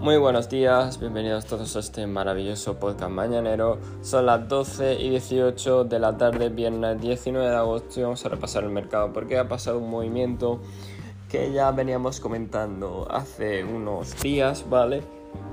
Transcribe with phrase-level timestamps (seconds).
[0.00, 3.78] Muy buenos días, bienvenidos todos a este maravilloso podcast mañanero.
[4.00, 8.30] Son las 12 y 18 de la tarde, viernes 19 de agosto y vamos a
[8.30, 10.62] repasar el mercado porque ha pasado un movimiento
[11.28, 15.02] que ya veníamos comentando hace unos días, ¿vale?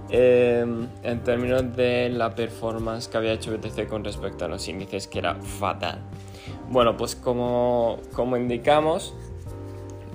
[0.10, 5.10] Em, en términos de la performance que había hecho BTC con respecto a los índices,
[5.10, 6.00] que era fatal.
[6.70, 9.14] Bueno, pues como, como indicamos,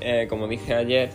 [0.01, 1.11] eh, como dije ayer,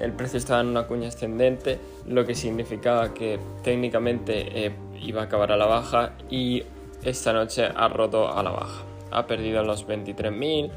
[0.00, 5.24] el precio estaba en una cuña ascendente, lo que significaba que técnicamente eh, iba a
[5.24, 6.64] acabar a la baja y
[7.04, 8.82] esta noche ha roto a la baja.
[9.10, 10.70] Ha perdido los 23.000,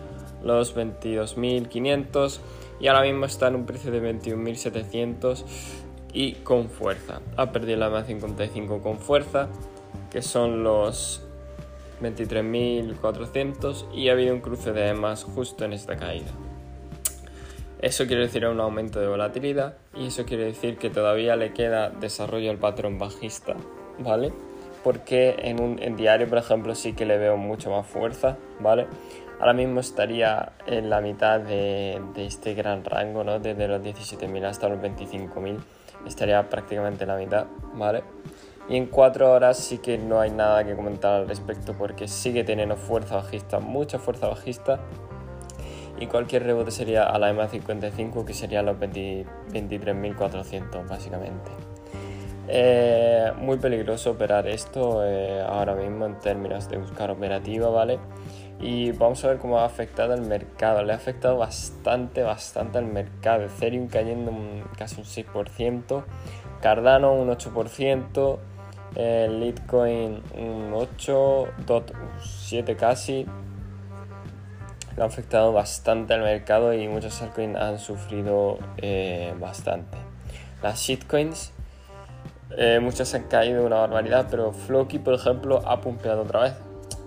[0.44, 2.40] los 22.500
[2.80, 5.44] y ahora mismo está en un precio de 21.700
[6.14, 7.22] y con fuerza.
[7.38, 9.48] Ha perdido la MA55 con fuerza,
[10.12, 11.22] que son los
[12.02, 16.32] 23.400 y ha habido un cruce de EMAs justo en esta caída.
[17.84, 21.90] Eso quiere decir un aumento de volatilidad y eso quiere decir que todavía le queda
[21.90, 23.56] desarrollo al patrón bajista,
[24.00, 24.32] ¿vale?
[24.86, 28.88] Porque en un diario, por ejemplo, sí que le veo mucho más fuerza, ¿vale?
[29.38, 33.40] Ahora mismo estaría en la mitad de, este gran rango, ¿no?
[33.40, 35.58] Desde los 17.000 hasta los 25.000,
[36.08, 38.06] estaría prácticamente en la mitad, ¿vale?
[38.70, 42.46] Y en cuatro horas sí que no hay nada que comentar al respecto porque sigue
[42.46, 44.80] teniendo fuerza bajista, mucha fuerza bajista
[46.00, 51.52] y cualquier rebote sería a la EMA 55 que sería los 23.400 básicamente.
[52.48, 58.00] Eh, muy peligroso operar esto eh, ahora mismo en términos de buscar operativa, ¿vale?
[58.60, 60.84] Y vamos a ver cómo ha afectado el mercado.
[60.84, 63.44] Le ha afectado bastante, bastante al mercado.
[63.44, 64.32] Ethereum cayendo
[64.78, 66.04] casi un 6%,
[66.62, 68.38] Cardano un 8%,
[68.96, 73.26] el Litecoin un 8, DOT un 7 casi,
[74.96, 79.98] lo ha afectado bastante al mercado y muchos altcoins han sufrido eh, bastante.
[80.62, 81.52] Las shitcoins,
[82.58, 86.54] eh, muchas han caído una barbaridad, pero Floki, por ejemplo, ha pumpeado otra vez,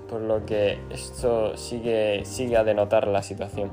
[0.08, 3.70] por lo que esto sigue, sigue a denotar la situación.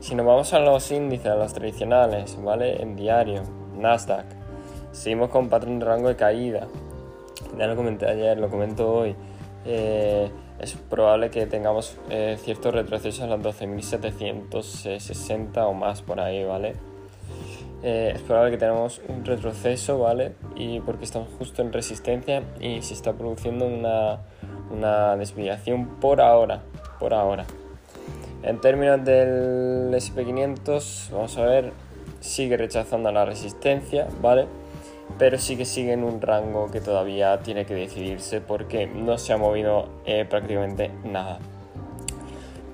[0.00, 2.82] Si nos vamos a los índices, a los tradicionales, ¿vale?
[2.82, 3.42] En diario,
[3.76, 4.26] Nasdaq,
[4.92, 6.66] seguimos con patrón de rango de caída.
[7.58, 9.14] Ya lo comenté ayer, lo comento hoy.
[9.64, 16.44] Eh, es probable que tengamos eh, ciertos retrocesos a los 12.760 o más por ahí,
[16.44, 16.74] ¿vale?
[17.82, 20.34] Eh, es probable que tengamos un retroceso, ¿vale?
[20.54, 24.20] Y porque estamos justo en resistencia y se está produciendo una,
[24.70, 26.62] una desviación por ahora,
[27.00, 27.44] por ahora.
[28.44, 31.72] En términos del SP500, vamos a ver,
[32.20, 34.46] sigue rechazando la resistencia, ¿vale?
[35.18, 39.32] Pero sí que sigue en un rango que todavía tiene que decidirse porque no se
[39.32, 41.38] ha movido eh, prácticamente nada.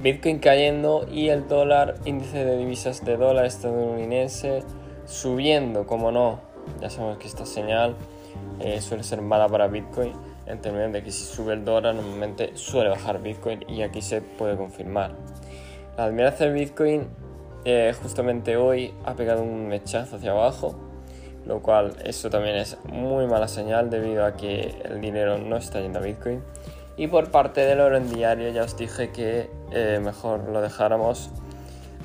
[0.01, 4.63] Bitcoin cayendo y el dólar, índice de divisas de dólar estadounidense
[5.07, 6.41] subiendo, como no.
[6.81, 7.97] Ya sabemos que esta señal
[8.61, 10.13] eh, suele ser mala para Bitcoin
[10.47, 14.23] en términos de que si sube el dólar normalmente suele bajar Bitcoin y aquí se
[14.23, 15.13] puede confirmar.
[15.97, 17.09] La admirancia del Bitcoin
[17.65, 20.88] eh, justamente hoy ha pegado un mechazo hacia abajo
[21.47, 25.81] lo cual eso también es muy mala señal debido a que el dinero no está
[25.81, 26.43] yendo a Bitcoin.
[26.97, 31.31] Y por parte del oro en diario ya os dije que eh, mejor lo dejáramos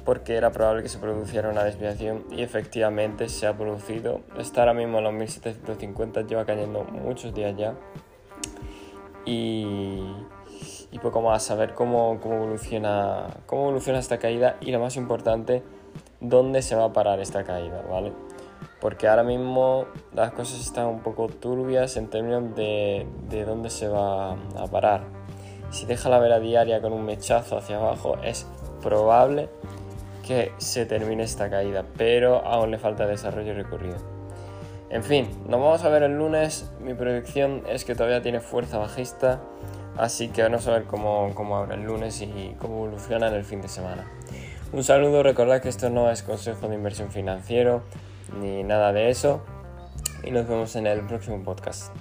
[0.05, 4.21] porque era probable que se produciera una desviación y efectivamente se ha producido.
[4.37, 7.73] Está ahora mismo en los 1750, lleva cayendo muchos días ya.
[9.25, 10.03] Y,
[10.91, 14.97] y poco más, a ver cómo, cómo, evoluciona, cómo evoluciona esta caída y lo más
[14.97, 15.63] importante,
[16.19, 18.11] dónde se va a parar esta caída, ¿vale?
[18.83, 23.87] Porque ahora mismo las cosas están un poco turbias en términos de, de dónde se
[23.87, 25.05] va a parar.
[25.71, 28.45] Si deja la vela diaria con un mechazo hacia abajo, es
[28.81, 29.47] probable
[30.27, 33.95] que se termine esta caída, pero aún le falta desarrollo recorrido.
[34.89, 36.69] En fin, nos vamos a ver el lunes.
[36.81, 39.39] Mi predicción es que todavía tiene fuerza bajista,
[39.95, 43.45] así que vamos a ver cómo, cómo abre el lunes y cómo evoluciona en el
[43.45, 44.11] fin de semana.
[44.73, 47.83] Un saludo, recordad que esto no es consejo de inversión financiero,
[48.39, 49.41] ni nada de eso.
[50.23, 51.93] Y nos vemos en el próximo podcast.